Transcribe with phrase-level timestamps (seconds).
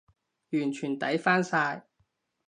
[0.53, 1.85] 完全抵返晒